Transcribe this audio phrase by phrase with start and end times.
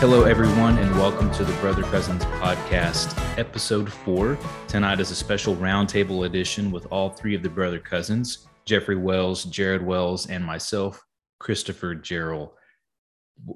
[0.00, 4.38] Hello, everyone, and welcome to the Brother Cousins podcast, episode four.
[4.66, 9.44] Tonight is a special roundtable edition with all three of the brother cousins Jeffrey Wells,
[9.44, 10.98] Jared Wells, and myself,
[11.38, 12.52] Christopher Gerald.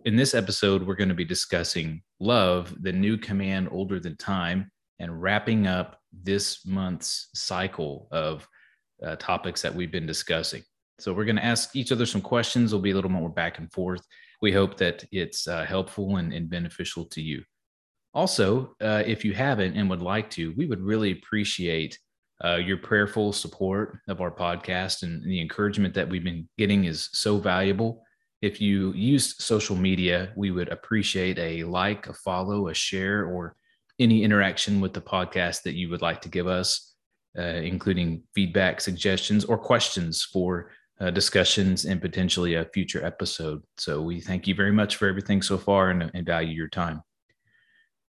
[0.04, 4.70] In this episode, we're going to be discussing Love, the new command older than time,
[4.98, 8.46] and wrapping up this month's cycle of
[9.02, 10.62] uh, topics that we've been discussing.
[10.98, 12.70] So, we're going to ask each other some questions.
[12.70, 14.06] There'll be a little more back and forth
[14.42, 17.42] we hope that it's uh, helpful and, and, beneficial to you.
[18.12, 21.98] Also, uh, if you haven't and would like to, we would really appreciate
[22.44, 27.08] uh, your prayerful support of our podcast and the encouragement that we've been getting is
[27.12, 28.02] so valuable.
[28.42, 33.56] If you use social media, we would appreciate a like, a follow, a share, or
[33.98, 36.94] any interaction with the podcast that you would like to give us,
[37.38, 43.62] uh, including feedback, suggestions, or questions for uh, discussions and potentially a future episode.
[43.78, 47.02] So we thank you very much for everything so far and, and value your time.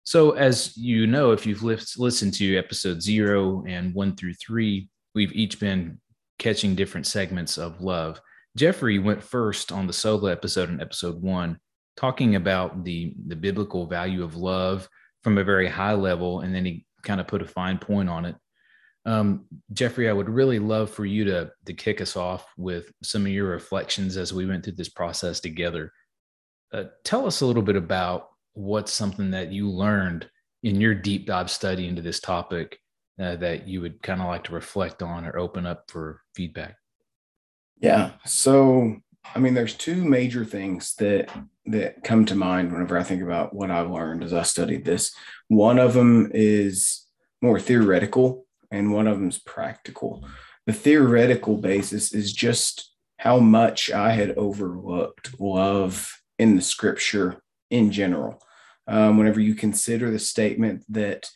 [0.03, 5.33] So, as you know, if you've listened to episode zero and one through three, we've
[5.33, 5.99] each been
[6.39, 8.19] catching different segments of love.
[8.57, 11.59] Jeffrey went first on the solo episode in episode one,
[11.95, 14.89] talking about the, the biblical value of love
[15.21, 18.25] from a very high level, and then he kind of put a fine point on
[18.25, 18.35] it
[19.05, 23.25] um, Jeffrey, I would really love for you to to kick us off with some
[23.25, 25.91] of your reflections as we went through this process together.
[26.73, 30.29] Uh, tell us a little bit about what's something that you learned
[30.63, 32.77] in your deep dive study into this topic
[33.19, 36.75] uh, that you would kind of like to reflect on or open up for feedback.
[37.81, 38.11] Yeah.
[38.25, 38.97] So,
[39.33, 41.29] I mean, there's two major things that
[41.65, 45.15] that come to mind whenever I think about what I learned as I studied this.
[45.47, 47.05] One of them is
[47.41, 50.25] more theoretical and one of them is practical.
[50.65, 57.91] The theoretical basis is just how much I had overlooked love in the scripture in
[57.91, 58.41] general.
[58.87, 61.29] Um, whenever you consider the statement that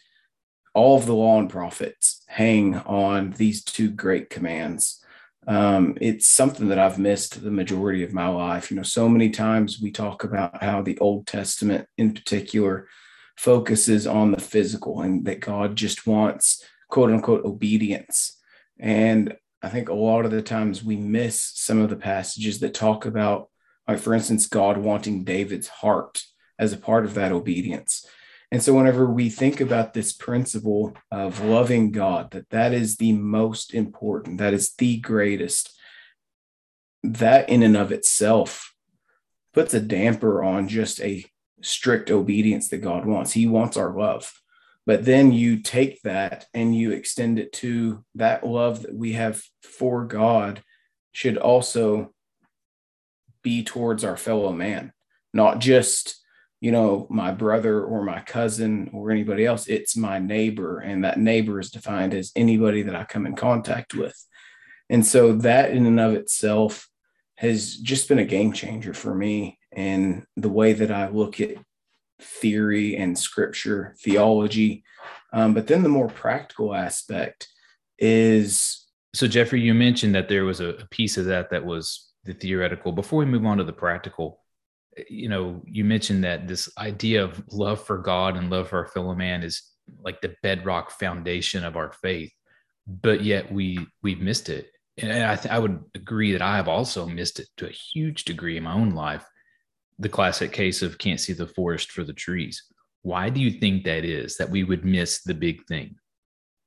[0.73, 5.03] all of the law and prophets hang on these two great commands,
[5.45, 8.71] um, it's something that I've missed the majority of my life.
[8.71, 12.87] You know, so many times we talk about how the Old Testament in particular
[13.35, 16.63] focuses on the physical and that God just wants
[16.93, 18.39] quote unquote obedience.
[18.79, 22.75] And I think a lot of the times we miss some of the passages that
[22.75, 23.49] talk about,
[23.87, 26.21] like, for instance, God wanting David's heart
[26.59, 28.05] as a part of that obedience.
[28.51, 33.13] And so, whenever we think about this principle of loving God, that that is the
[33.13, 35.75] most important, that is the greatest,
[37.01, 38.71] that in and of itself
[39.51, 41.25] puts a damper on just a
[41.63, 43.31] strict obedience that God wants.
[43.31, 44.31] He wants our love.
[44.85, 49.41] But then you take that and you extend it to that love that we have
[49.61, 50.61] for God
[51.13, 52.13] should also
[53.43, 54.91] be towards our fellow man,
[55.33, 56.21] not just,
[56.59, 59.67] you know, my brother or my cousin or anybody else.
[59.67, 60.79] It's my neighbor.
[60.79, 64.15] And that neighbor is defined as anybody that I come in contact with.
[64.89, 66.89] And so that in and of itself
[67.35, 71.57] has just been a game changer for me and the way that I look at
[72.21, 74.83] theory and scripture theology.
[75.31, 77.47] Um, but then the more practical aspect
[77.97, 78.79] is.
[79.15, 82.33] So, Jeffrey, you mentioned that there was a, a piece of that that was the
[82.33, 82.91] theoretical.
[82.91, 84.39] Before we move on to the practical,
[85.09, 88.87] you know, you mentioned that this idea of love for God and love for our
[88.87, 89.61] fellow man is
[90.03, 92.31] like the bedrock foundation of our faith,
[92.87, 94.69] but yet we we've missed it.
[94.97, 98.25] And I, th- I would agree that I have also missed it to a huge
[98.25, 99.25] degree in my own life
[100.03, 102.63] the classic case of can't see the forest for the trees.
[103.01, 105.95] Why do you think that is that we would miss the big thing?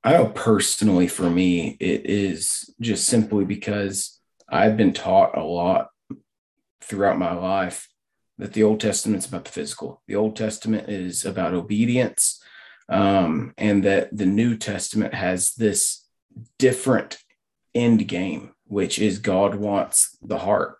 [0.05, 5.89] I know personally for me, it is just simply because I've been taught a lot
[6.81, 7.89] throughout my life
[8.39, 10.03] that the Old Testament's about the physical.
[10.07, 12.41] The Old Testament is about obedience,
[12.89, 16.07] um, and that the New Testament has this
[16.59, 17.19] different
[17.75, 20.77] end game, which is God wants the heart.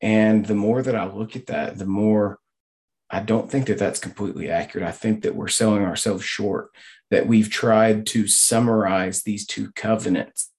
[0.00, 2.38] And the more that I look at that, the more
[3.08, 4.86] I don't think that that's completely accurate.
[4.86, 6.70] I think that we're selling ourselves short,
[7.10, 10.50] that we've tried to summarize these two covenants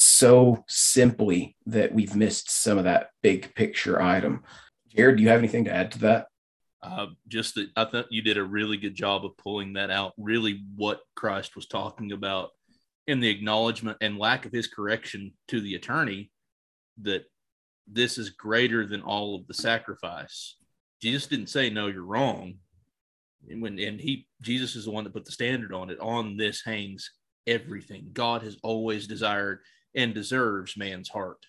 [0.00, 4.42] so simply that we've missed some of that big picture item.
[4.88, 6.26] Jared, do you have anything to add to that?
[6.82, 10.12] Uh, just that I thought you did a really good job of pulling that out,
[10.18, 12.50] really what Christ was talking about
[13.06, 16.30] in the acknowledgement and lack of his correction to the attorney
[17.02, 17.24] that
[17.86, 20.56] this is greater than all of the sacrifice.
[21.02, 22.54] Jesus didn't say, no, you're wrong.
[23.50, 25.98] And when, and he, Jesus is the one that put the standard on it.
[26.00, 27.10] On this hangs
[27.46, 28.08] everything.
[28.12, 29.60] God has always desired
[29.94, 31.44] and deserves man's heart.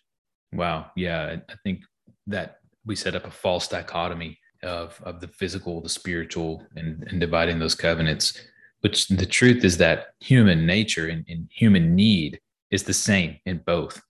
[0.51, 0.91] Wow.
[0.95, 1.37] Yeah.
[1.49, 1.83] I think
[2.27, 7.19] that we set up a false dichotomy of of the physical, the spiritual, and, and
[7.19, 8.39] dividing those covenants.
[8.81, 12.39] Which the truth is that human nature and, and human need
[12.69, 14.01] is the same in both,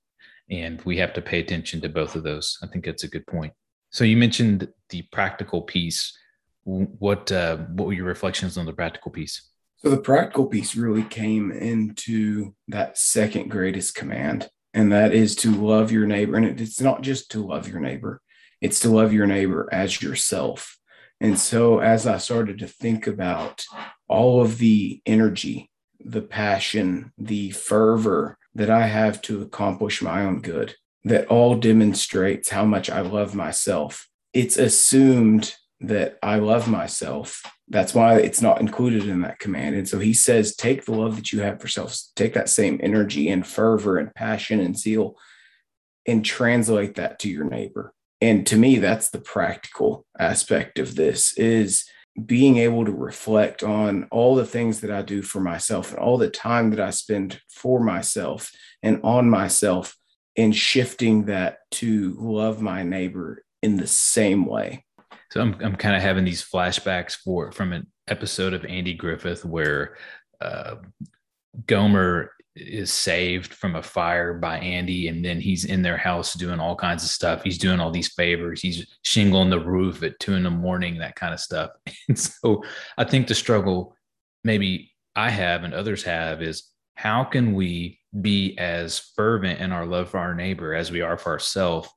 [0.49, 2.57] and we have to pay attention to both of those.
[2.61, 3.53] I think that's a good point.
[3.89, 6.17] So you mentioned the practical piece.
[6.63, 9.49] What uh, what were your reflections on the practical piece?
[9.77, 15.51] So the practical piece really came into that second greatest command, and that is to
[15.51, 16.35] love your neighbor.
[16.35, 18.21] And it's not just to love your neighbor,
[18.61, 20.77] it's to love your neighbor as yourself.
[21.21, 23.63] And so as I started to think about
[24.07, 25.69] all of the energy,
[25.99, 32.49] the passion, the fervor that I have to accomplish my own good, that all demonstrates
[32.49, 34.07] how much I love myself.
[34.33, 37.43] It's assumed that I love myself.
[37.67, 39.75] That's why it's not included in that command.
[39.75, 42.79] And so he says, take the love that you have for self, take that same
[42.81, 45.15] energy and fervor and passion and zeal
[46.07, 47.93] and translate that to your neighbor.
[48.21, 51.85] And to me, that's the practical aspect of this is
[52.23, 56.17] being able to reflect on all the things that I do for myself and all
[56.17, 58.51] the time that I spend for myself
[58.81, 59.95] and on myself
[60.37, 64.85] and shifting that to love my neighbor in the same way.
[65.31, 69.43] So I'm I'm kind of having these flashbacks for from an episode of Andy Griffith
[69.43, 69.97] where
[70.39, 70.75] uh,
[71.67, 76.59] Gomer is saved from a fire by Andy, and then he's in their house doing
[76.59, 77.43] all kinds of stuff.
[77.43, 78.61] He's doing all these favors.
[78.61, 81.71] He's shingling the roof at two in the morning, that kind of stuff.
[82.07, 82.63] And so
[82.97, 83.95] I think the struggle
[84.43, 89.85] maybe I have and others have is how can we be as fervent in our
[89.85, 91.89] love for our neighbor as we are for ourselves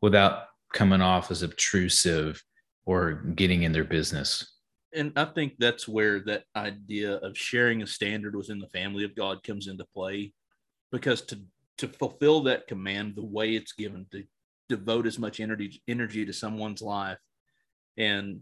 [0.00, 2.42] without coming off as obtrusive
[2.86, 4.57] or getting in their business.
[4.94, 9.14] And I think that's where that idea of sharing a standard within the family of
[9.14, 10.32] God comes into play.
[10.90, 11.40] Because to
[11.78, 14.24] to fulfill that command the way it's given, to
[14.68, 17.18] devote as much energy energy to someone's life.
[17.96, 18.40] And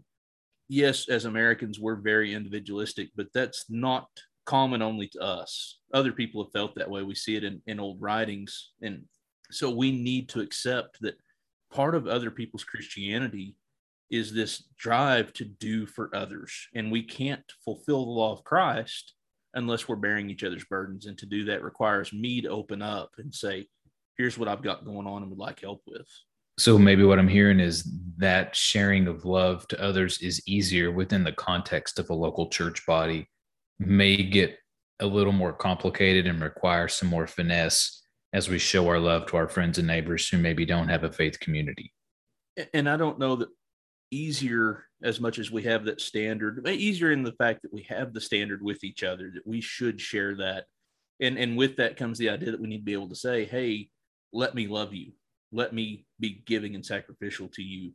[0.67, 4.07] yes, as Americans, we're very individualistic, but that's not
[4.45, 5.79] common only to us.
[5.93, 7.03] Other people have felt that way.
[7.03, 8.71] We see it in, in old writings.
[8.81, 9.03] And
[9.51, 11.15] so we need to accept that
[11.71, 13.55] part of other people's Christianity
[14.09, 16.67] is this drive to do for others.
[16.75, 19.13] And we can't fulfill the law of Christ
[19.53, 21.05] unless we're bearing each other's burdens.
[21.05, 23.67] And to do that requires me to open up and say,
[24.17, 26.07] here's what I've got going on and would like help with.
[26.59, 27.87] So maybe what I'm hearing is
[28.17, 32.83] that sharing of love to others is easier within the context of a local church
[32.85, 33.29] body,
[33.79, 34.57] may get
[34.99, 38.01] a little more complicated and require some more finesse
[38.33, 41.11] as we show our love to our friends and neighbors who maybe don't have a
[41.11, 41.93] faith community.
[42.73, 43.49] And I don't know that
[44.11, 48.13] easier as much as we have that standard easier in the fact that we have
[48.13, 50.65] the standard with each other that we should share that.
[51.19, 53.45] And and with that comes the idea that we need to be able to say
[53.45, 53.89] hey
[54.33, 55.13] let me love you.
[55.51, 57.93] Let me be giving and sacrificial to you.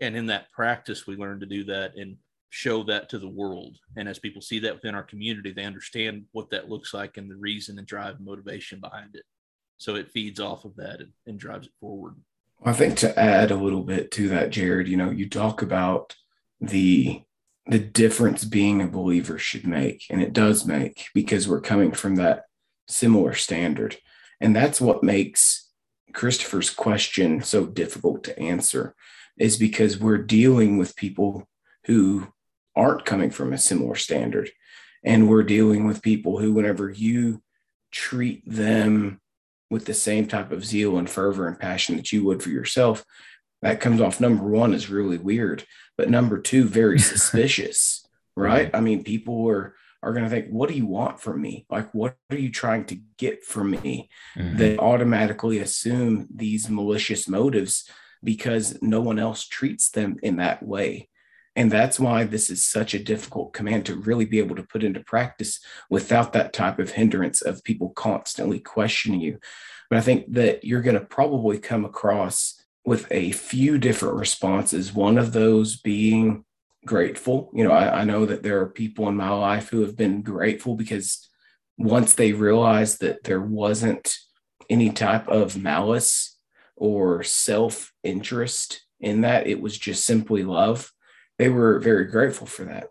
[0.00, 2.16] And in that practice we learn to do that and
[2.50, 3.78] show that to the world.
[3.96, 7.30] And as people see that within our community they understand what that looks like and
[7.30, 9.24] the reason and drive and motivation behind it.
[9.76, 12.14] So it feeds off of that and, and drives it forward
[12.62, 16.14] I think to add a little bit to that, Jared, you know, you talk about
[16.60, 17.22] the
[17.66, 22.16] the difference being a believer should make, and it does make because we're coming from
[22.16, 22.44] that
[22.86, 23.96] similar standard.
[24.40, 25.70] And that's what makes
[26.12, 28.94] Christopher's question so difficult to answer,
[29.38, 31.48] is because we're dealing with people
[31.86, 32.28] who
[32.76, 34.50] aren't coming from a similar standard.
[35.02, 37.42] And we're dealing with people who, whenever you
[37.90, 39.20] treat them
[39.70, 43.04] with the same type of zeal and fervor and passion that you would for yourself,
[43.62, 45.64] that comes off number one is really weird,
[45.96, 48.06] but number two, very suspicious,
[48.36, 48.70] right?
[48.74, 51.64] I mean, people are are going to think, what do you want from me?
[51.70, 54.10] Like, what are you trying to get from me?
[54.36, 54.58] Mm-hmm.
[54.58, 57.88] They automatically assume these malicious motives
[58.22, 61.08] because no one else treats them in that way.
[61.56, 64.82] And that's why this is such a difficult command to really be able to put
[64.82, 69.38] into practice without that type of hindrance of people constantly questioning you.
[69.88, 74.92] But I think that you're going to probably come across with a few different responses.
[74.92, 76.44] One of those being
[76.84, 77.50] grateful.
[77.54, 80.22] You know, I, I know that there are people in my life who have been
[80.22, 81.28] grateful because
[81.78, 84.16] once they realized that there wasn't
[84.68, 86.38] any type of malice
[86.76, 90.90] or self interest in that, it was just simply love
[91.38, 92.88] they were very grateful for that.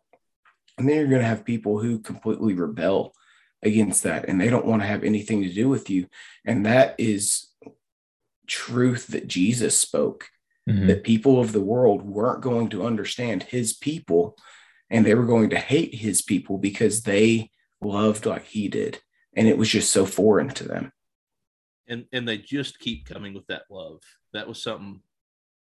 [0.78, 3.14] And then you're going to have people who completely rebel
[3.62, 6.08] against that and they don't want to have anything to do with you.
[6.46, 7.48] And that is
[8.48, 10.30] truth that Jesus spoke
[10.70, 10.88] mm-hmm.
[10.88, 14.38] that people of the world weren't going to understand his people
[14.90, 17.50] and they were going to hate his people because they
[17.82, 19.00] loved like he did.
[19.36, 20.92] And it was just so foreign to them.
[21.88, 24.02] And and they just keep coming with that love.
[24.34, 25.02] That was something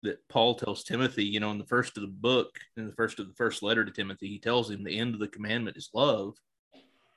[0.02, 3.18] that Paul tells Timothy, you know, in the first of the book, in the first
[3.18, 5.90] of the first letter to Timothy, he tells him the end of the commandment is
[5.92, 6.34] love,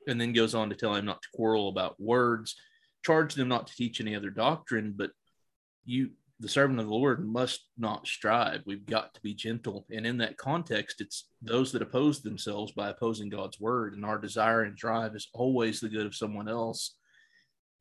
[0.08, 2.56] and then goes on to tell him not to quarrel about words,
[3.04, 5.12] charge them not to teach any other doctrine, but
[5.86, 8.64] you, the servant of the Lord, must not strive.
[8.66, 9.86] We've got to be gentle.
[9.92, 13.94] And in that context, it's those that oppose themselves by opposing God's word.
[13.94, 16.96] And our desire and drive is always the good of someone else.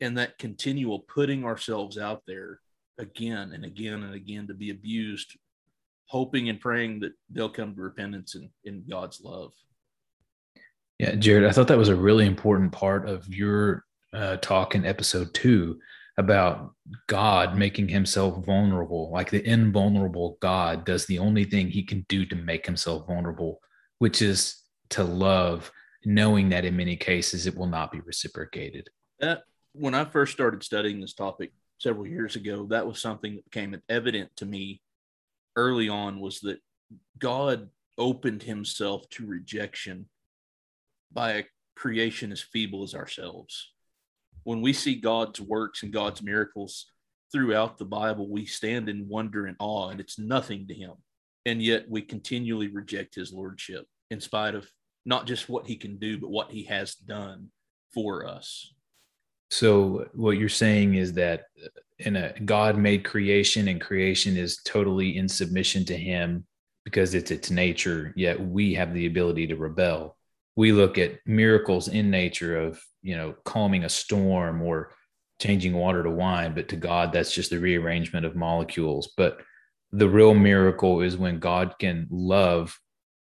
[0.03, 2.61] And that continual putting ourselves out there
[3.01, 5.37] again and again and again to be abused,
[6.07, 9.53] hoping and praying that they'll come to repentance and in God's love.
[10.99, 14.85] Yeah, Jared, I thought that was a really important part of your uh, talk in
[14.85, 15.81] episode two
[16.19, 16.75] about
[17.07, 19.11] God making himself vulnerable.
[19.11, 23.61] Like the invulnerable God does the only thing he can do to make himself vulnerable,
[23.99, 25.73] which is to love,
[26.05, 28.89] knowing that in many cases it will not be reciprocated.
[29.21, 33.45] That, when I first started studying this topic, several years ago, that was something that
[33.45, 34.81] became evident to me
[35.57, 36.59] early on was that
[37.19, 37.69] God
[37.99, 40.09] opened himself to rejection
[41.13, 41.45] by a
[41.75, 43.73] creation as feeble as ourselves.
[44.45, 46.87] When we see God's works and God's miracles
[47.33, 50.93] throughout the Bible, we stand in wonder and awe, and it's nothing to him.
[51.47, 54.71] And yet we continually reject his lordship in spite of
[55.07, 57.49] not just what he can do, but what he has done
[57.95, 58.75] for us.
[59.51, 64.61] So what you're saying is that uh, in a God made creation and creation is
[64.65, 66.47] totally in submission to him
[66.85, 70.17] because it's its nature, yet we have the ability to rebel.
[70.57, 74.93] We look at miracles in nature of, you know, calming a storm or
[75.41, 79.13] changing water to wine, but to God that's just the rearrangement of molecules.
[79.17, 79.41] But
[79.93, 82.79] the real miracle is when God can love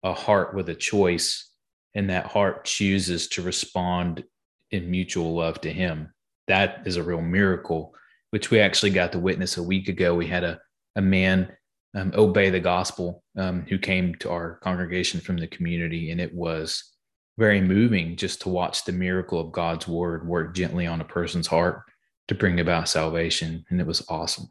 [0.02, 1.50] a heart with a choice
[1.94, 4.24] and that heart chooses to respond
[4.72, 6.12] in mutual love to him.
[6.48, 7.94] That is a real miracle,
[8.30, 10.14] which we actually got to witness a week ago.
[10.14, 10.60] We had a,
[10.96, 11.52] a man
[11.94, 16.34] um, obey the gospel um, who came to our congregation from the community, and it
[16.34, 16.92] was
[17.38, 21.46] very moving just to watch the miracle of God's word work gently on a person's
[21.46, 21.82] heart
[22.28, 23.64] to bring about salvation.
[23.70, 24.46] And it was awesome.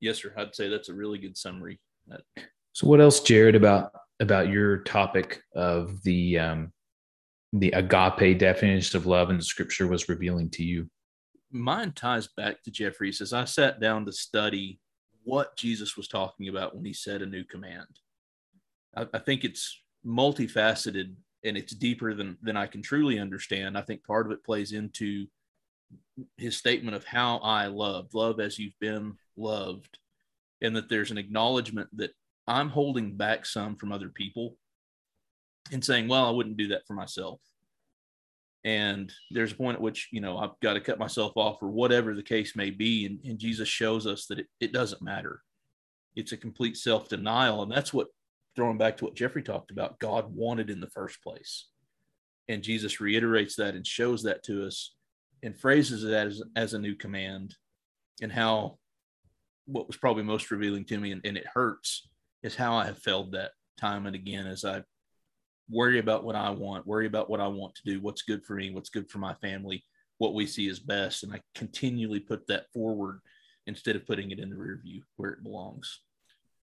[0.00, 0.32] Yes, sir.
[0.36, 1.80] I'd say that's a really good summary.
[2.72, 6.72] So, what else, Jared, about about your topic of the um,
[7.52, 10.88] the agape definition of love in scripture was revealing to you?
[11.50, 14.78] Mine ties back to Jeffrey's as I sat down to study
[15.24, 17.88] what Jesus was talking about when he said a new command.
[18.96, 21.14] I, I think it's multifaceted
[21.44, 23.76] and it's deeper than than I can truly understand.
[23.76, 25.26] I think part of it plays into
[26.36, 29.98] his statement of how I love, love as you've been loved,
[30.60, 32.12] and that there's an acknowledgement that
[32.46, 34.56] I'm holding back some from other people
[35.72, 37.40] and saying, well, I wouldn't do that for myself.
[38.64, 41.68] And there's a point at which, you know, I've got to cut myself off or
[41.68, 43.06] whatever the case may be.
[43.06, 45.40] And, and Jesus shows us that it, it doesn't matter.
[46.14, 47.62] It's a complete self denial.
[47.62, 48.08] And that's what,
[48.56, 51.68] throwing back to what Jeffrey talked about, God wanted in the first place.
[52.48, 54.94] And Jesus reiterates that and shows that to us
[55.42, 57.54] and phrases it as, as a new command
[58.20, 58.78] and how
[59.66, 62.08] what was probably most revealing to me and, and it hurts
[62.42, 64.82] is how I have felt that time and again as I
[65.70, 68.56] worry about what I want, worry about what I want to do, what's good for
[68.56, 69.84] me, what's good for my family,
[70.18, 71.22] what we see as best.
[71.22, 73.20] And I continually put that forward
[73.66, 76.00] instead of putting it in the rear view where it belongs.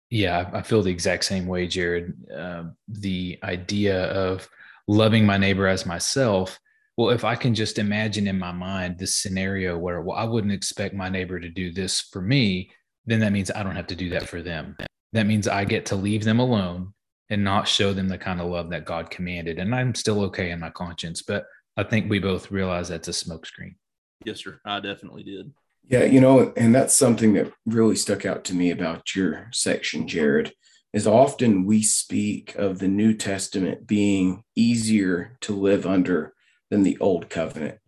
[0.09, 2.13] Yeah, I feel the exact same way, Jared.
[2.31, 4.47] Uh, the idea of
[4.87, 6.59] loving my neighbor as myself.
[6.97, 10.53] Well, if I can just imagine in my mind this scenario where, well, I wouldn't
[10.53, 12.69] expect my neighbor to do this for me,
[13.07, 14.77] then that means I don't have to do that for them.
[15.13, 16.93] That means I get to leave them alone
[17.33, 19.59] and not show them the kind of love that God commanded.
[19.59, 23.11] And I'm still okay in my conscience, but I think we both realize that's a
[23.11, 23.75] smokescreen.
[24.23, 24.59] Yes, sir.
[24.63, 25.51] I definitely did.
[25.85, 30.07] Yeah, you know, and that's something that really stuck out to me about your section,
[30.07, 30.53] Jared,
[30.93, 36.33] is often we speak of the New Testament being easier to live under
[36.69, 37.79] than the Old Covenant.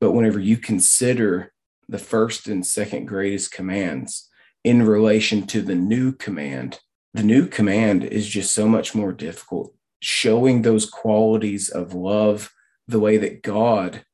[0.00, 1.52] But whenever you consider
[1.88, 4.28] the first and second greatest commands
[4.64, 6.80] in relation to the new command,
[7.14, 9.74] the new command is just so much more difficult.
[10.00, 12.52] Showing those qualities of love
[12.88, 14.04] the way that God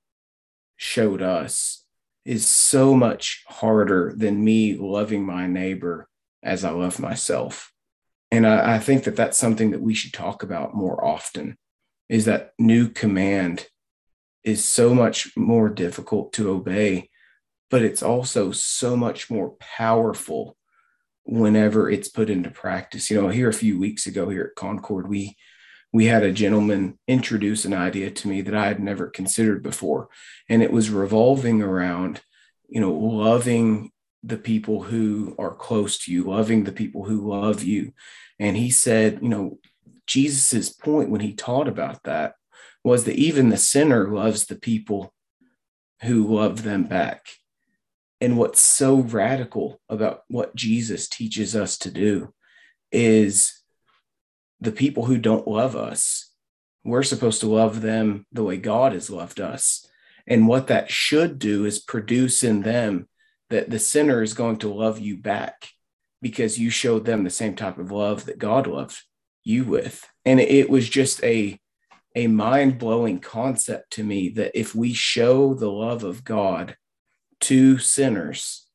[0.76, 1.84] showed us
[2.24, 6.08] is so much harder than me loving my neighbor
[6.42, 7.72] as I love myself.
[8.30, 11.56] And I, I, think that that's something that we should talk about more often
[12.10, 13.68] is that new command
[14.44, 17.08] is so much more difficult to obey,
[17.70, 20.57] but it's also so much more powerful
[21.28, 23.10] whenever it's put into practice.
[23.10, 25.36] You know, here a few weeks ago here at Concord, we
[25.92, 30.08] we had a gentleman introduce an idea to me that I had never considered before,
[30.48, 32.22] and it was revolving around,
[32.68, 33.90] you know, loving
[34.22, 37.92] the people who are close to you, loving the people who love you.
[38.38, 39.58] And he said, you know,
[40.06, 42.34] Jesus's point when he taught about that
[42.84, 45.12] was that even the sinner loves the people
[46.02, 47.26] who love them back.
[48.20, 52.34] And what's so radical about what Jesus teaches us to do
[52.90, 53.62] is
[54.60, 56.32] the people who don't love us,
[56.84, 59.86] we're supposed to love them the way God has loved us.
[60.26, 63.08] And what that should do is produce in them
[63.50, 65.68] that the sinner is going to love you back
[66.20, 69.00] because you showed them the same type of love that God loved
[69.44, 70.04] you with.
[70.24, 71.58] And it was just a
[72.16, 76.76] a mind-blowing concept to me that if we show the love of God
[77.40, 78.66] to sinners,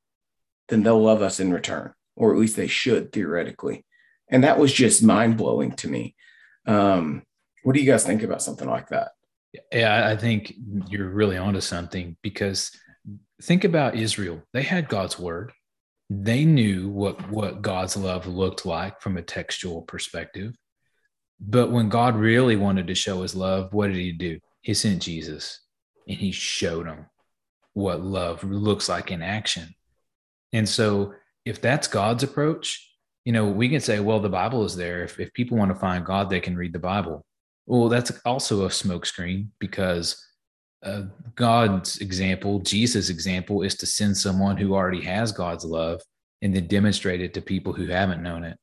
[0.69, 3.85] then they'll love us in return, or at least they should theoretically.
[4.29, 6.15] And that was just mind-blowing to me.
[6.65, 7.23] Um,
[7.63, 9.11] what do you guys think about something like that?
[9.71, 10.53] Yeah, I think
[10.87, 12.71] you're really onto something because
[13.41, 14.41] think about Israel.
[14.53, 15.51] They had God's word.
[16.09, 20.55] They knew what what God's love looked like from a textual perspective.
[21.39, 24.39] But when God really wanted to show his love, what did he do?
[24.61, 25.59] He sent Jesus
[26.07, 27.05] and he showed them
[27.73, 29.73] what love looks like in action.
[30.51, 31.13] And so
[31.45, 32.89] if that's God's approach,
[33.25, 35.03] you know, we can say, well, the Bible is there.
[35.03, 37.25] If, if people want to find God, they can read the Bible.
[37.65, 40.23] Well, that's also a smokescreen because
[40.83, 41.03] uh,
[41.35, 46.01] God's example, Jesus' example, is to send someone who already has God's love
[46.41, 48.57] and then demonstrate it to people who haven't known it.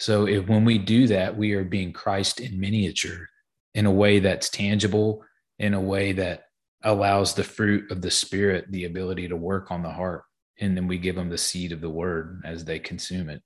[0.00, 3.28] So, if when we do that, we are being Christ in miniature
[3.74, 5.22] in a way that's tangible,
[5.58, 6.46] in a way that
[6.82, 10.24] allows the fruit of the Spirit the ability to work on the heart.
[10.60, 13.42] And then we give them the seed of the word as they consume it.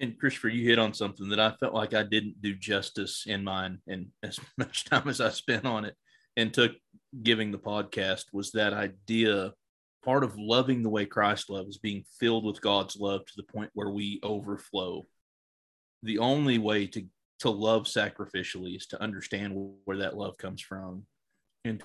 [0.00, 3.44] And Christopher, you hit on something that I felt like I didn't do justice in
[3.44, 5.94] mine, and as much time as I spent on it
[6.36, 6.72] and took
[7.22, 9.52] giving the podcast was that idea
[10.04, 13.70] part of loving the way Christ loves, being filled with God's love to the point
[13.72, 15.06] where we overflow.
[16.02, 17.06] The only way to
[17.40, 21.04] to love sacrificially is to understand where that love comes from
[21.64, 21.82] and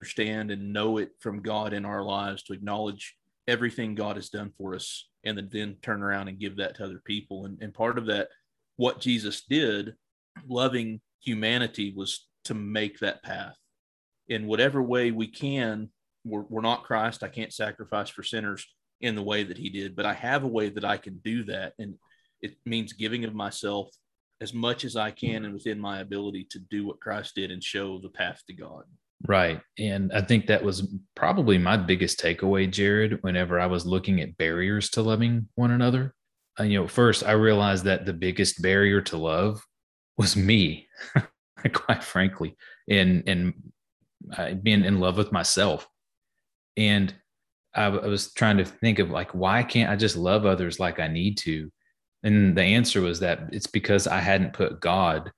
[0.00, 4.52] understand and know it from God in our lives to acknowledge everything God has done
[4.56, 7.44] for us and then, turn around and give that to other people.
[7.44, 8.28] And, and part of that,
[8.76, 9.94] what Jesus did,
[10.48, 13.56] loving humanity, was to make that path
[14.28, 15.90] in whatever way we can.
[16.24, 17.22] We're, we're not Christ.
[17.22, 18.66] I can't sacrifice for sinners
[19.00, 21.44] in the way that he did, but I have a way that I can do
[21.44, 21.74] that.
[21.78, 21.94] And
[22.40, 23.88] it means giving of myself
[24.40, 27.62] as much as I can and within my ability to do what Christ did and
[27.62, 28.84] show the path to God.
[29.26, 29.60] Right.
[29.78, 34.36] And I think that was probably my biggest takeaway, Jared, whenever I was looking at
[34.36, 36.14] barriers to loving one another.
[36.58, 39.60] Uh, you know, first, I realized that the biggest barrier to love
[40.16, 40.88] was me,
[41.72, 42.56] quite frankly,
[42.88, 43.54] and, and
[44.36, 45.88] uh, being in love with myself.
[46.76, 47.12] And
[47.74, 51.00] I, I was trying to think of like, why can't I just love others like
[51.00, 51.70] I need to?
[52.22, 55.30] And the answer was that it's because I hadn't put God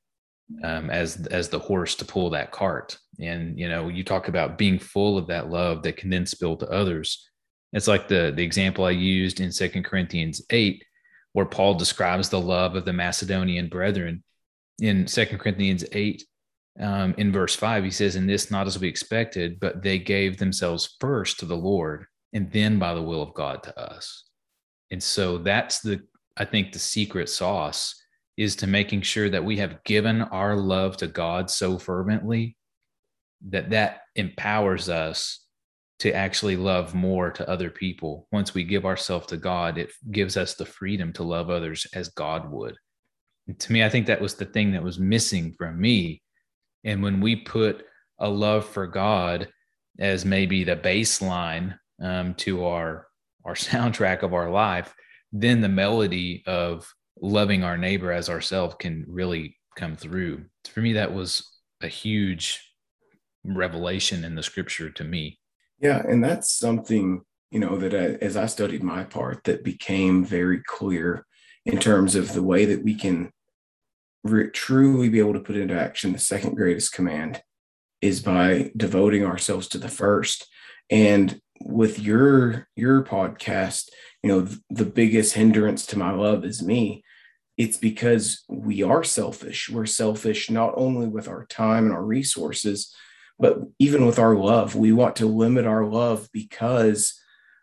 [0.64, 2.98] um, as as the horse to pull that cart.
[3.22, 6.56] And you know, you talk about being full of that love that can then spill
[6.56, 7.28] to others.
[7.72, 10.84] It's like the the example I used in Second Corinthians eight,
[11.32, 14.24] where Paul describes the love of the Macedonian brethren.
[14.80, 16.24] In Second Corinthians eight,
[16.80, 20.38] um, in verse five, he says, "In this not as we expected, but they gave
[20.38, 24.24] themselves first to the Lord, and then by the will of God to us."
[24.90, 26.00] And so that's the
[26.36, 27.94] I think the secret sauce
[28.36, 32.56] is to making sure that we have given our love to God so fervently
[33.48, 35.44] that that empowers us
[36.00, 38.26] to actually love more to other people.
[38.32, 42.08] Once we give ourselves to God, it gives us the freedom to love others as
[42.08, 42.74] God would.
[43.46, 46.22] And to me, I think that was the thing that was missing from me.
[46.84, 47.84] And when we put
[48.18, 49.48] a love for God
[49.98, 53.06] as maybe the baseline um, to our
[53.44, 54.94] our soundtrack of our life,
[55.32, 60.44] then the melody of loving our neighbor as ourselves can really come through.
[60.72, 61.46] For me, that was
[61.82, 62.69] a huge
[63.44, 65.38] revelation in the scripture to me.
[65.80, 66.02] Yeah.
[66.06, 70.62] And that's something, you know, that I, as I studied my part, that became very
[70.66, 71.26] clear
[71.64, 73.30] in terms of the way that we can
[74.24, 77.42] re- truly be able to put into action the second greatest command
[78.00, 80.46] is by devoting ourselves to the first.
[80.90, 83.90] And with your your podcast,
[84.22, 87.04] you know, the biggest hindrance to my love is me
[87.60, 89.68] it's because we are selfish.
[89.68, 92.90] We're selfish not only with our time and our resources,
[93.40, 94.76] but even with our love.
[94.76, 97.18] We want to limit our love because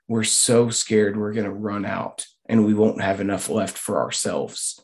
[0.08, 4.02] we're so scared we're going to run out and we won't have enough left for
[4.02, 4.80] ourselves.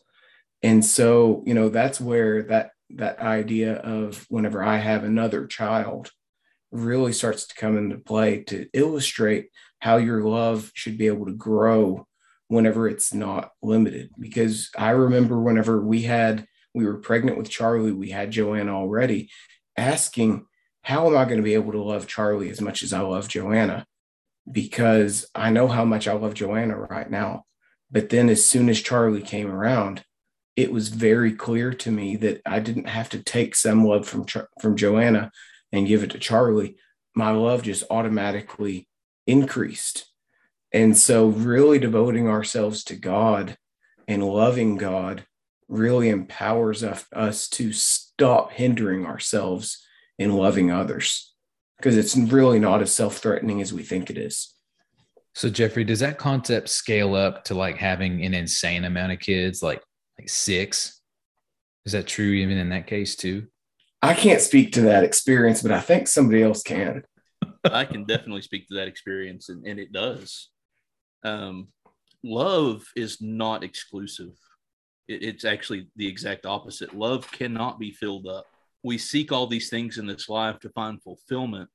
[0.62, 6.10] And so, you know, that's where that that idea of whenever I have another child,
[6.70, 11.32] really starts to come into play to illustrate how your love should be able to
[11.32, 12.06] grow
[12.48, 14.10] whenever it's not limited.
[14.18, 19.30] Because I remember whenever we had, we were pregnant with Charlie, we had Joanna already,
[19.76, 20.46] asking,
[20.84, 23.26] How am I going to be able to love Charlie as much as I love
[23.26, 23.86] Joanna?
[24.50, 27.44] Because I know how much I love Joanna right now.
[27.90, 30.04] But then as soon as Charlie came around,
[30.56, 34.26] it was very clear to me that I didn't have to take some love from
[34.60, 35.32] from Joanna
[35.72, 36.76] and give it to Charlie.
[37.14, 38.86] My love just automatically
[39.26, 40.06] increased.
[40.70, 43.56] And so really devoting ourselves to God
[44.06, 45.24] and loving God
[45.66, 49.83] really empowers us, to stop hindering ourselves
[50.18, 51.34] in loving others
[51.76, 54.54] because it's really not as self-threatening as we think it is.
[55.34, 59.62] So Jeffrey, does that concept scale up to like having an insane amount of kids,
[59.62, 59.82] like
[60.18, 61.00] like six.
[61.86, 63.46] Is that true even in that case too?
[64.02, 67.02] I can't speak to that experience, but I think somebody else can.
[67.64, 70.50] I can definitely speak to that experience, and, and it does.
[71.24, 71.68] Um,
[72.22, 74.32] love is not exclusive.
[75.08, 76.94] It, it's actually the exact opposite.
[76.94, 78.46] Love cannot be filled up.
[78.84, 81.70] We seek all these things in this life to find fulfillment,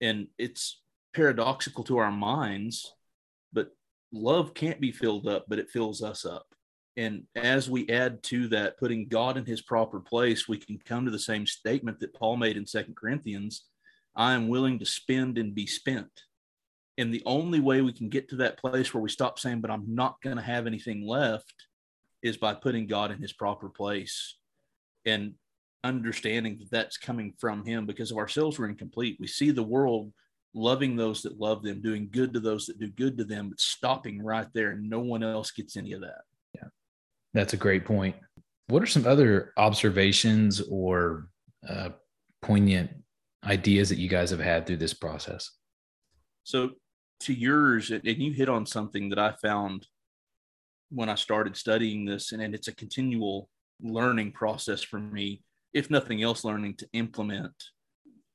[0.00, 0.80] and it's
[1.14, 2.94] paradoxical to our minds,
[3.52, 3.68] but
[4.12, 6.46] love can't be filled up, but it fills us up.
[6.96, 11.04] And as we add to that, putting God in his proper place, we can come
[11.04, 13.64] to the same statement that Paul made in Second Corinthians
[14.14, 16.10] I am willing to spend and be spent.
[16.98, 19.70] And the only way we can get to that place where we stop saying, but
[19.70, 21.54] I'm not going to have anything left,
[22.22, 24.36] is by putting God in his proper place
[25.04, 25.34] and
[25.84, 29.16] understanding that that's coming from him because of ourselves we're incomplete.
[29.20, 30.12] We see the world
[30.54, 33.60] loving those that love them, doing good to those that do good to them, but
[33.60, 36.22] stopping right there, and no one else gets any of that.
[36.54, 36.68] Yeah.
[37.34, 38.16] That's a great point.
[38.68, 41.28] What are some other observations or
[41.68, 41.90] uh,
[42.42, 42.90] poignant
[43.44, 45.50] ideas that you guys have had through this process?
[46.44, 46.70] So,
[47.20, 49.86] to yours, and you hit on something that I found
[50.90, 53.48] when I started studying this, and, and it's a continual
[53.80, 55.42] learning process for me,
[55.74, 57.54] if nothing else, learning to implement.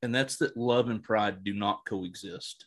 [0.02, 2.66] And that's that love and pride do not coexist.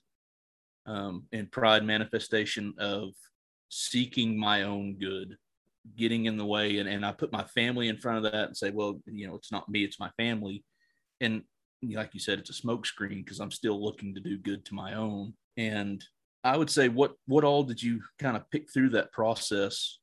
[0.86, 3.12] Um, and pride manifestation of
[3.70, 5.38] seeking my own good
[5.96, 8.58] getting in the way and, and I put my family in front of that and
[8.58, 10.64] say, well, you know, it's not me, it's my family.
[11.20, 11.44] And
[11.84, 14.94] like you said, it's a smokescreen because I'm still looking to do good to my
[14.94, 15.34] own.
[15.58, 16.04] And
[16.44, 20.00] I would say what what all did you kind of pick through that process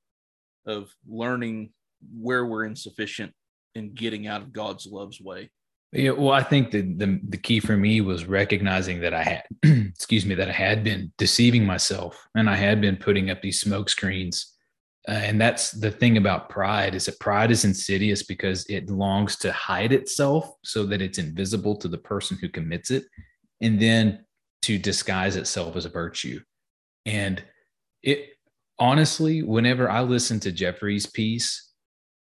[0.66, 1.70] of learning
[2.16, 3.33] where we're insufficient
[3.74, 5.50] and getting out of God's love's way?
[5.92, 9.44] Yeah, well, I think the, the the key for me was recognizing that I had,
[9.88, 13.61] excuse me, that I had been deceiving myself and I had been putting up these
[13.61, 14.54] smoke screens
[15.09, 19.37] uh, and that's the thing about pride is that pride is insidious because it longs
[19.37, 23.04] to hide itself so that it's invisible to the person who commits it
[23.62, 24.24] and then
[24.62, 26.38] to disguise itself as a virtue
[27.07, 27.42] and
[28.02, 28.26] it
[28.78, 31.67] honestly whenever i listen to jeffrey's piece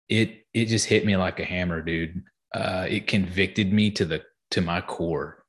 [0.10, 2.24] it it just hit me like a hammer dude.
[2.54, 5.45] Uh, it convicted me to the to my core.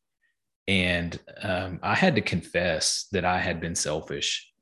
[0.68, 4.53] And um, i had to confess that i had been selfish.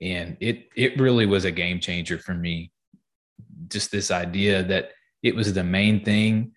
[0.00, 2.70] And it it really was a game changer for me.
[3.68, 4.90] Just this idea that
[5.22, 6.52] it was the main thing.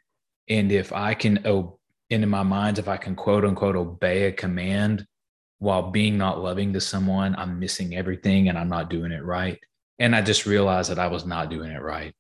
[0.49, 4.31] And if i can oh in my mind if i can quote unquote obey a
[4.33, 5.07] command
[5.59, 9.59] while being not loving to someone i'm missing everything and i'm not doing it right.
[9.99, 12.13] And i just realized that i was not doing it right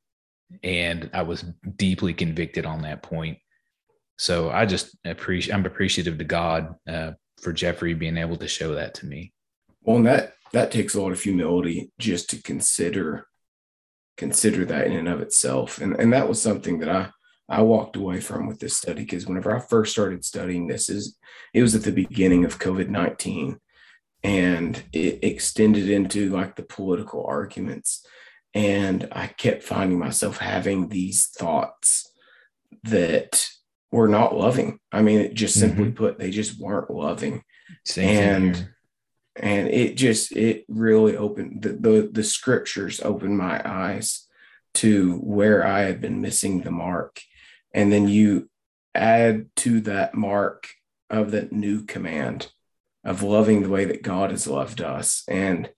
[0.63, 1.43] and i was
[1.75, 3.37] deeply convicted on that point.
[4.17, 7.11] So i just appreciate i'm appreciative to god uh,
[7.41, 9.33] for jeffrey being able to show that to me.
[9.81, 13.27] Well and that that takes a lot of humility just to consider
[14.17, 15.79] consider that in and of itself.
[15.79, 17.09] And and that was something that i
[17.49, 21.17] i walked away from with this study because whenever i first started studying this is
[21.53, 23.57] it was at the beginning of covid-19
[24.23, 28.05] and it extended into like the political arguments
[28.53, 32.11] and i kept finding myself having these thoughts
[32.83, 33.47] that
[33.91, 34.79] were not loving.
[34.91, 35.95] I mean it just simply mm-hmm.
[35.95, 37.43] put they just weren't loving.
[37.85, 38.69] Same and
[39.35, 44.27] and it just it really opened the, the, the scriptures opened my eyes
[44.75, 47.21] to where I had been missing the mark,
[47.73, 48.49] and then you
[48.95, 50.69] add to that mark
[51.09, 52.51] of that new command
[53.03, 55.69] of loving the way that God has loved us, and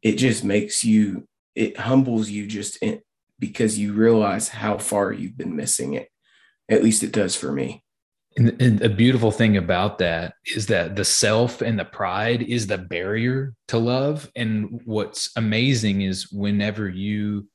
[0.00, 3.00] it just makes you it humbles you just in,
[3.38, 6.08] because you realize how far you've been missing it.
[6.68, 7.82] At least it does for me.
[8.36, 12.66] And, and a beautiful thing about that is that the self and the pride is
[12.66, 14.30] the barrier to love.
[14.34, 17.48] And what's amazing is whenever you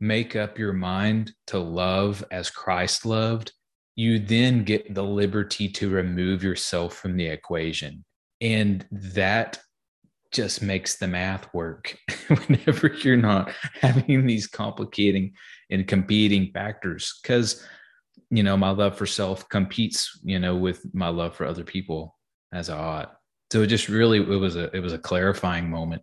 [0.00, 3.52] make up your mind to love as Christ loved,
[3.94, 8.04] you then get the liberty to remove yourself from the equation.
[8.40, 9.60] And that
[10.32, 11.96] just makes the math work
[12.46, 15.34] whenever you're not having these complicating
[15.70, 17.18] and competing factors.
[17.22, 17.64] Because,
[18.30, 22.16] you know, my love for self competes, you know, with my love for other people
[22.52, 23.16] as a ought.
[23.52, 26.02] So it just really it was a it was a clarifying moment.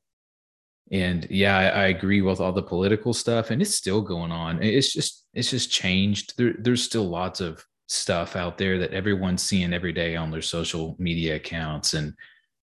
[0.91, 4.61] And yeah, I, I agree with all the political stuff, and it's still going on.
[4.61, 6.33] It's just it's just changed.
[6.37, 10.43] There, there's still lots of stuff out there that everyone's seeing every day on their
[10.43, 11.95] social media accounts.
[11.95, 12.13] And,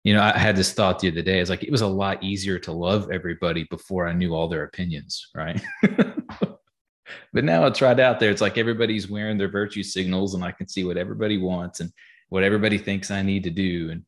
[0.07, 1.41] you know, I had this thought the other day.
[1.41, 4.63] It's like it was a lot easier to love everybody before I knew all their
[4.63, 5.61] opinions, right?
[5.83, 8.31] but now it's right out there.
[8.31, 11.93] It's like everybody's wearing their virtue signals, and I can see what everybody wants and
[12.29, 13.91] what everybody thinks I need to do.
[13.91, 14.05] And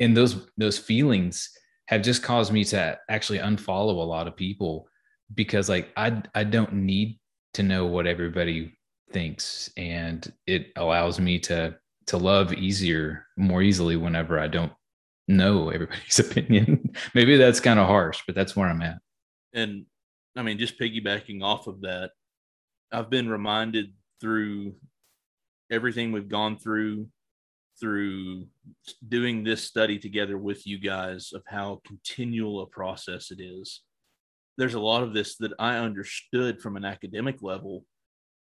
[0.00, 1.50] and those those feelings
[1.88, 4.88] have just caused me to actually unfollow a lot of people
[5.34, 7.20] because like I I don't need
[7.52, 8.72] to know what everybody
[9.12, 11.76] thinks and it allows me to
[12.06, 14.72] to love easier more easily whenever i don't
[15.28, 16.94] know everybody's opinion.
[17.14, 18.98] Maybe that's kind of harsh but that's where i'm at.
[19.52, 19.86] And
[20.36, 22.10] i mean just piggybacking off of that
[22.92, 24.74] i've been reminded through
[25.70, 27.06] everything we've gone through
[27.80, 28.46] through
[29.08, 33.82] doing this study together with you guys of how continual a process it is
[34.58, 37.84] there's a lot of this that i understood from an academic level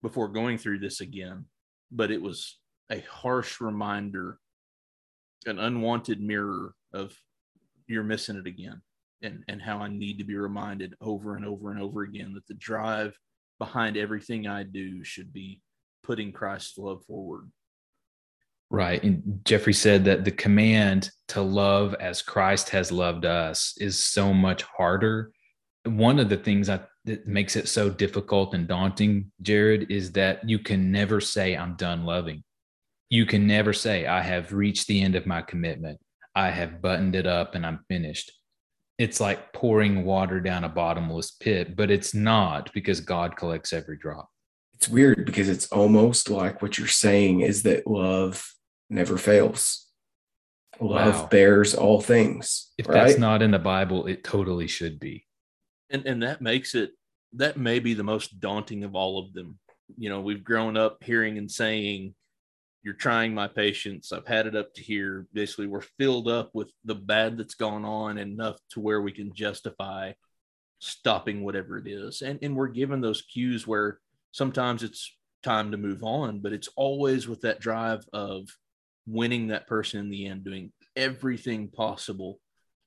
[0.02, 1.46] before going through this again,
[1.92, 2.58] but it was
[2.92, 4.39] a harsh reminder,
[5.45, 7.13] an unwanted mirror of
[7.88, 8.82] you're missing it again
[9.21, 12.47] and, and how I need to be reminded over and over and over again that
[12.47, 13.17] the drive
[13.58, 15.62] behind everything I do should be
[16.04, 17.52] putting Christ's love forward.
[18.71, 19.02] Right.
[19.04, 24.34] And Jeffrey said that the command to love as Christ has loved us is so
[24.34, 25.32] much harder.
[25.86, 26.88] One of the things that
[27.25, 32.06] makes it so difficult and daunting, Jared, is that you can never say, I'm done
[32.06, 32.43] loving.
[33.10, 36.00] You can never say, I have reached the end of my commitment.
[36.36, 38.32] I have buttoned it up and I'm finished.
[38.98, 43.98] It's like pouring water down a bottomless pit, but it's not because God collects every
[43.98, 44.30] drop.
[44.74, 48.54] It's weird because it's almost like what you're saying is that love
[48.89, 49.88] never fails.
[50.80, 51.28] Love wow.
[51.28, 52.72] bears all things.
[52.78, 53.08] If right?
[53.08, 55.26] that's not in the Bible, it totally should be.
[55.89, 56.91] And and that makes it
[57.34, 59.60] that may be the most daunting of all of them.
[59.98, 62.15] You know, we've grown up hearing and saying,
[62.84, 64.12] You're trying my patience.
[64.12, 65.28] I've had it up to here.
[65.34, 69.34] Basically, we're filled up with the bad that's gone on enough to where we can
[69.34, 70.13] justify
[70.80, 72.22] stopping whatever it is.
[72.22, 74.00] And, and we're given those cues where
[74.32, 78.48] sometimes it's time to move on, but it's always with that drive of
[79.06, 82.39] winning that person in the end, doing everything possible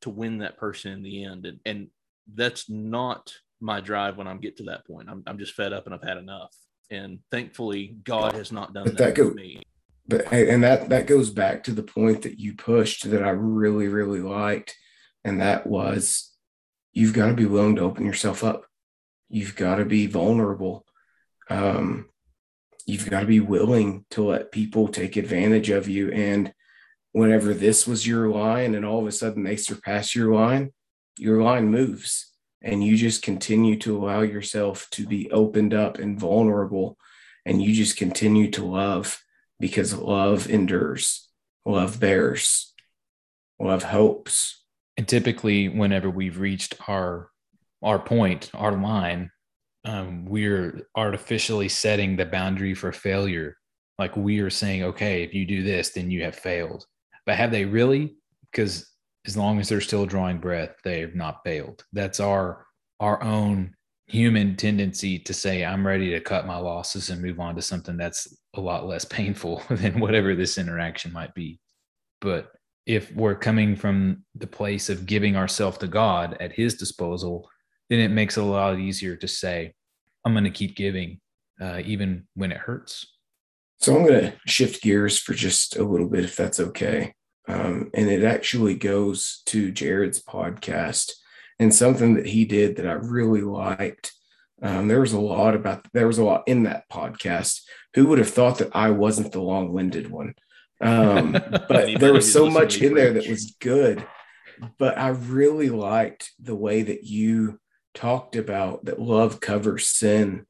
[0.03, 1.47] to win that person in the end.
[1.47, 1.89] And, and
[2.35, 5.09] that's not my drive when I'm get to that point.
[5.09, 6.55] I'm, I'm just fed up and I've had enough.
[6.91, 9.63] And thankfully, God has not done that, that go, me.
[10.07, 13.89] But and that that goes back to the point that you pushed that I really
[13.89, 14.77] really liked,
[15.25, 16.33] and that was
[16.93, 18.67] you've got to be willing to open yourself up.
[19.29, 20.85] You've got to be vulnerable.
[21.49, 22.09] Um,
[22.85, 26.11] you've got to be willing to let people take advantage of you.
[26.11, 26.53] And
[27.13, 30.73] whenever this was your line, and all of a sudden they surpass your line,
[31.19, 36.19] your line moves and you just continue to allow yourself to be opened up and
[36.19, 36.97] vulnerable
[37.45, 39.23] and you just continue to love
[39.63, 41.29] because love endures
[41.65, 42.75] love bears
[43.61, 44.65] love hopes.
[44.97, 47.31] And typically whenever we've reached our
[47.81, 49.31] our point our line
[49.85, 53.57] um, we're artificially setting the boundary for failure.
[53.99, 56.85] Like we are saying okay if you do this then you have failed.
[57.25, 58.17] But have they really?
[58.51, 58.91] Because
[59.29, 61.85] as long as they're still drawing breath, they have not failed.
[61.93, 62.67] That's our
[62.99, 63.75] our own
[64.13, 67.97] human tendency to say, I'm ready to cut my losses and move on to something
[67.97, 71.59] that's a lot less painful than whatever this interaction might be.
[72.21, 72.53] But
[72.85, 77.49] if we're coming from the place of giving ourselves to God at his disposal,
[77.89, 79.73] then it makes it a lot easier to say,
[80.27, 81.19] I'm going to keep giving,
[81.59, 83.07] uh, even when it hurts.
[83.81, 87.15] So I'm going to shift gears for just a little bit, if that's okay.
[87.49, 91.13] Um, and it actually goes to Jared's podcast
[91.63, 94.13] and something that he did that I really liked.
[94.61, 97.63] Um, there was a lot about there was a lot in that podcast.
[97.95, 100.35] Who would have thought that I wasn't the long-winded one?
[100.81, 101.33] Um,
[101.69, 104.07] but there was so much in there that was good.
[104.79, 107.59] But I really liked the way that you
[107.95, 110.47] talked about that love covers sin,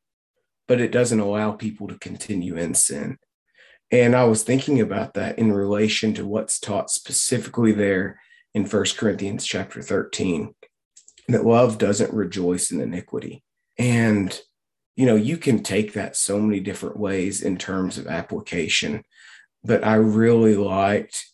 [0.68, 3.18] but it doesn't allow people to continue in sin.
[3.90, 8.20] And I was thinking about that in relation to what's taught specifically there
[8.54, 10.54] in First Corinthians chapter 13,
[11.28, 13.42] that love doesn't rejoice in iniquity.
[13.78, 14.38] And
[14.96, 19.04] you know, you can take that so many different ways in terms of application.
[19.64, 21.26] But I really liked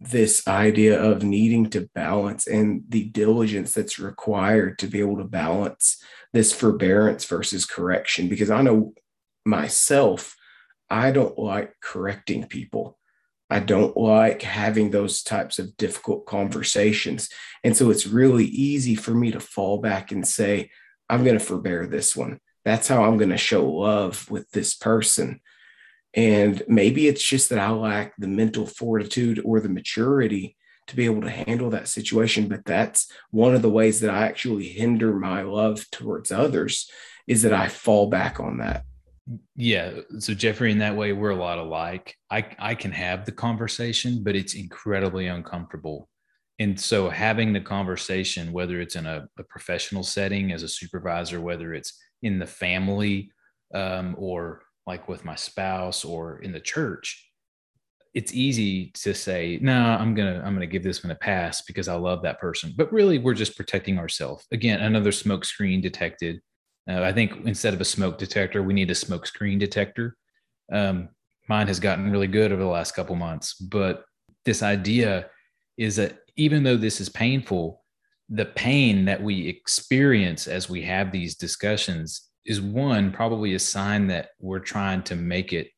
[0.00, 5.24] this idea of needing to balance and the diligence that's required to be able to
[5.24, 8.28] balance this forbearance versus correction.
[8.28, 8.94] Because I know
[9.44, 10.36] myself,
[10.90, 12.98] I don't like correcting people.
[13.50, 17.30] I don't like having those types of difficult conversations.
[17.64, 20.70] And so it's really easy for me to fall back and say,
[21.08, 22.40] I'm going to forbear this one.
[22.64, 25.40] That's how I'm going to show love with this person.
[26.12, 30.56] And maybe it's just that I lack the mental fortitude or the maturity
[30.88, 32.48] to be able to handle that situation.
[32.48, 36.90] But that's one of the ways that I actually hinder my love towards others
[37.26, 38.84] is that I fall back on that.
[39.56, 40.00] Yeah.
[40.18, 42.14] So Jeffrey, in that way, we're a lot alike.
[42.30, 46.08] I I can have the conversation, but it's incredibly uncomfortable.
[46.58, 51.40] And so having the conversation, whether it's in a, a professional setting as a supervisor,
[51.40, 53.30] whether it's in the family
[53.74, 57.30] um, or like with my spouse or in the church,
[58.14, 61.86] it's easy to say, no, I'm gonna I'm gonna give this one a pass because
[61.86, 62.72] I love that person.
[62.76, 64.46] But really, we're just protecting ourselves.
[64.50, 66.40] Again, another smoke screen detected
[66.88, 70.16] uh, I think instead of a smoke detector, we need a smoke screen detector.
[70.72, 71.10] Um,
[71.48, 74.04] mine has gotten really good over the last couple months, but
[74.44, 75.28] this idea
[75.76, 77.84] is that even though this is painful,
[78.28, 84.06] the pain that we experience as we have these discussions is one probably a sign
[84.08, 85.68] that we're trying to make it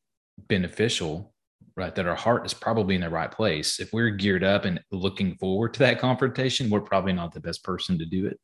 [0.47, 1.31] beneficial
[1.75, 1.95] right?
[1.95, 3.79] That our heart is probably in the right place.
[3.79, 7.63] If we're geared up and looking forward to that confrontation we're probably not the best
[7.63, 8.39] person to do it.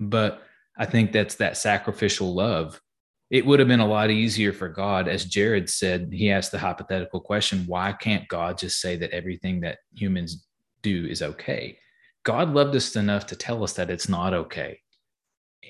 [0.00, 0.42] But
[0.78, 2.80] I think that's that sacrificial love.
[3.30, 6.58] It would have been a lot easier for God, as Jared said, he asked the
[6.58, 10.46] hypothetical question why can't God just say that everything that humans
[10.82, 11.78] do is okay?
[12.24, 14.80] God loved us enough to tell us that it's not okay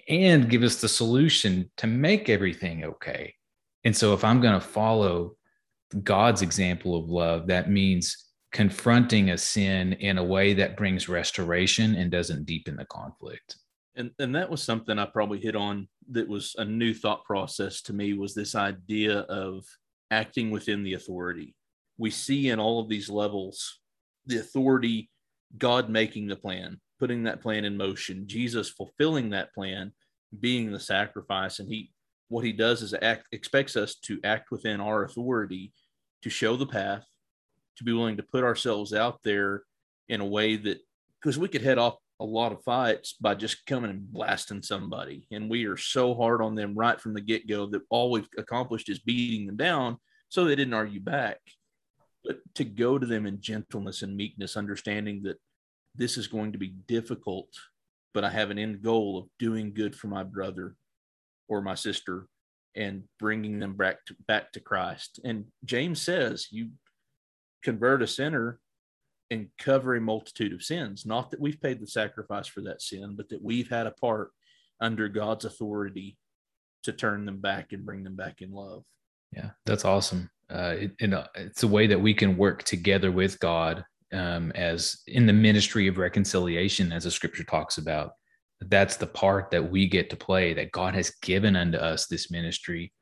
[0.09, 3.35] and give us the solution to make everything okay.
[3.85, 5.37] And so, if I'm going to follow
[6.03, 11.95] God's example of love, that means confronting a sin in a way that brings restoration
[11.95, 13.57] and doesn't deepen the conflict
[13.97, 17.83] and and that was something I probably hit on that was a new thought process
[17.83, 19.65] to me was this idea of
[20.11, 21.55] acting within the authority.
[21.99, 23.81] We see in all of these levels
[24.27, 25.11] the authority,
[25.57, 29.93] God making the plan, putting that plan in motion, Jesus fulfilling that plan,
[30.41, 31.91] being the sacrifice, and he
[32.29, 35.73] what he does is act expects us to act within our authority
[36.23, 37.05] to show the path,
[37.77, 39.63] to be willing to put ourselves out there
[40.09, 40.79] in a way that
[41.21, 45.27] because we could head off a lot of fights by just coming and blasting somebody.
[45.31, 48.29] And we are so hard on them right from the get go that all we've
[48.39, 49.99] accomplished is beating them down
[50.29, 51.39] so they didn't argue back.
[52.25, 55.37] But to go to them in gentleness and meekness, understanding that
[55.95, 57.49] this is going to be difficult,
[58.15, 60.75] but I have an end goal of doing good for my brother
[61.49, 62.27] or my sister
[62.75, 65.21] and bringing them back to, back to Christ.
[65.25, 66.71] And James says, you
[67.63, 68.59] convert a sinner
[69.31, 71.05] and cover a multitude of sins.
[71.05, 74.31] Not that we've paid the sacrifice for that sin, but that we've had a part
[74.81, 76.17] under God's authority
[76.85, 78.85] to turn them back and bring them back in love.
[79.33, 80.31] Yeah, that's awesome.
[80.49, 85.03] Uh, it, uh, it's a way that we can work together with God um, as
[85.09, 88.13] in the ministry of reconciliation, as the scripture talks about.
[88.61, 92.31] That's the part that we get to play, that God has given unto us this
[92.31, 92.93] ministry.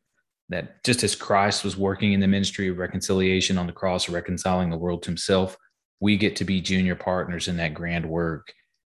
[0.49, 4.71] That just as Christ was working in the ministry of reconciliation on the cross, reconciling
[4.71, 5.57] the world to himself,
[6.05, 8.53] we get to be junior partners in that grand work.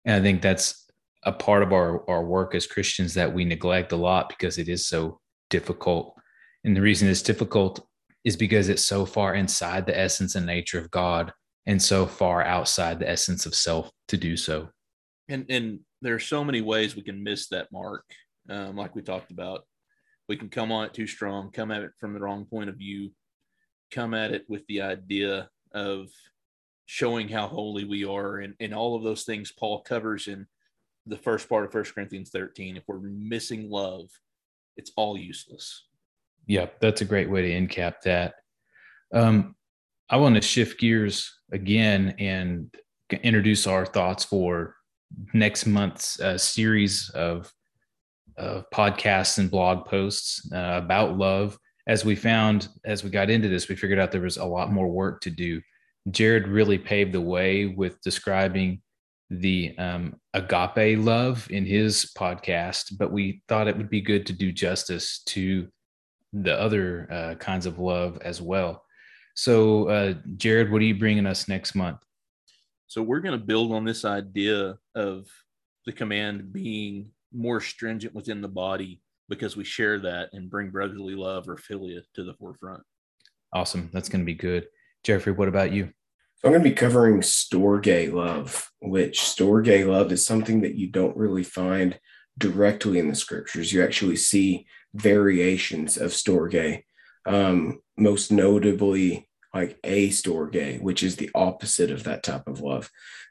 [0.05, 0.91] And I think that's
[1.23, 4.69] a part of our, our work as Christians that we neglect a lot because it
[4.69, 6.19] is so difficult.
[6.65, 7.87] And the reason it's difficult
[8.25, 11.33] is because it's so far inside the essence and nature of God
[11.65, 14.69] and so far outside the essence of self to do so.
[15.29, 18.05] And and there are so many ways we can miss that mark.
[18.49, 19.65] Um, like we talked about,
[20.29, 22.75] we can come on it too strong, come at it from the wrong point of
[22.75, 23.13] view,
[23.93, 26.09] come at it with the idea of
[26.87, 30.47] showing how holy we are and, and all of those things Paul covers in
[31.05, 32.77] the first part of First Corinthians 13.
[32.77, 34.09] If we're missing love,
[34.77, 35.87] it's all useless.
[36.47, 38.35] Yeah, that's a great way to end cap that.
[39.13, 39.57] Um,
[40.09, 42.73] I want to shift gears again and
[43.23, 44.77] introduce our thoughts for
[45.35, 47.53] next month's uh, series of,
[48.37, 51.59] of podcasts and blog posts uh, about love.
[51.89, 54.73] As we found, as we got into this, we figured out there was a lot
[54.73, 55.61] more work to do
[56.11, 58.81] Jared really paved the way with describing
[59.31, 64.33] the um, agape love in his podcast, but we thought it would be good to
[64.33, 65.69] do justice to
[66.33, 68.85] the other uh, kinds of love as well.
[69.35, 71.99] So, uh, Jared, what are you bringing us next month?
[72.87, 75.27] So, we're going to build on this idea of
[75.85, 81.15] the command being more stringent within the body because we share that and bring brotherly
[81.15, 82.83] love or philia to the forefront.
[83.53, 83.91] Awesome.
[83.93, 84.67] That's going to be good.
[85.05, 85.93] Jeffrey, what about you?
[86.37, 90.89] So I'm going to be covering storge love, which storge love is something that you
[90.89, 91.99] don't really find
[92.37, 93.73] directly in the scriptures.
[93.73, 96.83] You actually see variations of storge,
[97.25, 102.91] um, most notably like astorge, which is the opposite of that type of love.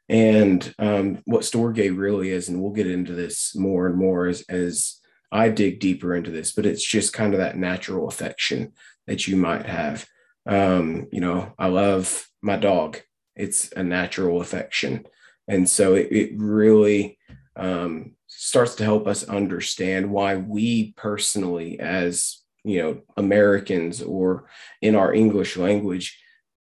[0.09, 4.43] And um, what storge really is, and we'll get into this more and more as,
[4.49, 4.99] as
[5.31, 8.73] I dig deeper into this, but it's just kind of that natural affection
[9.05, 10.07] that you might have.
[10.47, 12.99] Um, you know, I love my dog.
[13.35, 15.05] It's a natural affection.
[15.47, 17.17] And so it, it really
[17.55, 24.45] um, starts to help us understand why we personally, as you know, Americans or
[24.81, 26.19] in our English language,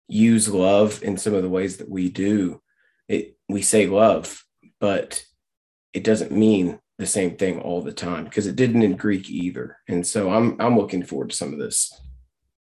[0.09, 2.61] use love in some of the ways that we do.
[3.09, 4.45] It we say love,
[4.80, 5.24] but
[5.93, 9.78] it doesn't mean the same thing all the time because it didn't in Greek either.
[9.89, 11.93] And so I'm I'm looking forward to some of this.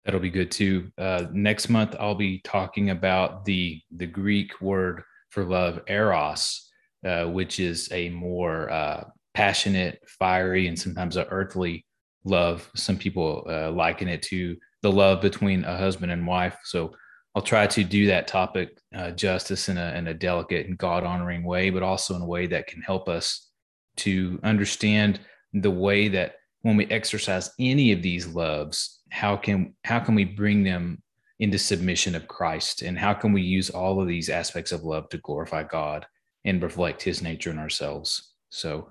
[0.06, 0.92] That'll be good too.
[0.96, 6.70] Uh, next month, I'll be talking about the the Greek word for love, eros,
[7.04, 9.04] uh, which is a more uh,
[9.34, 11.84] passionate, fiery, and sometimes a earthly
[12.24, 12.70] love.
[12.76, 16.56] Some people uh, liken it to the love between a husband and wife.
[16.62, 16.94] So
[17.34, 21.02] I'll try to do that topic uh, justice in a, in a delicate and God
[21.02, 23.50] honoring way, but also in a way that can help us
[23.98, 25.18] to understand
[25.52, 30.24] the way that when we exercise any of these loves, how can how can we
[30.24, 31.02] bring them
[31.38, 35.08] into submission of Christ, and how can we use all of these aspects of love
[35.10, 36.06] to glorify God
[36.44, 38.32] and reflect His nature in ourselves?
[38.48, 38.90] So,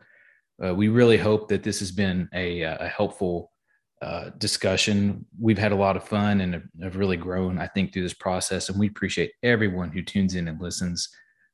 [0.63, 3.51] uh, we really hope that this has been a, a helpful
[4.01, 5.25] uh, discussion.
[5.39, 8.13] We've had a lot of fun and have, have really grown, I think, through this
[8.13, 11.09] process, and we appreciate everyone who tunes in and listens.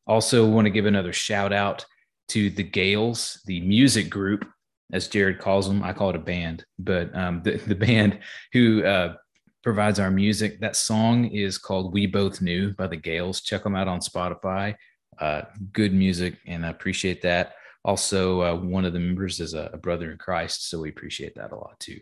[0.07, 1.85] Also, want to give another shout out
[2.29, 4.45] to the Gales, the music group,
[4.93, 5.83] as Jared calls them.
[5.83, 8.19] I call it a band, but um, the, the band
[8.53, 9.15] who uh,
[9.63, 10.59] provides our music.
[10.59, 13.41] That song is called We Both Knew by the Gales.
[13.41, 14.75] Check them out on Spotify.
[15.19, 17.53] Uh, good music, and I appreciate that.
[17.83, 21.35] Also, uh, one of the members is a, a, brother in Christ, so we appreciate
[21.35, 21.99] that a lot too.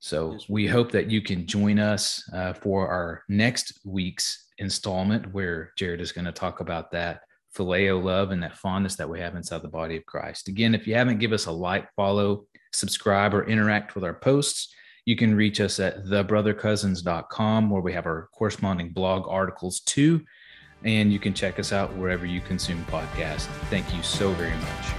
[0.00, 5.72] So we hope that you can join us uh, for our next week's installment, where
[5.76, 7.22] Jared is going to talk about that
[7.58, 10.48] phileo love and that fondness that we have inside the body of Christ.
[10.48, 14.72] Again, if you haven't, give us a like, follow, subscribe, or interact with our posts.
[15.04, 20.22] You can reach us at thebrothercousins.com, where we have our corresponding blog articles too.
[20.84, 23.46] And you can check us out wherever you consume podcasts.
[23.70, 24.97] Thank you so very much.